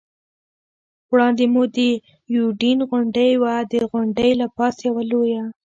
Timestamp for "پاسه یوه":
4.55-5.03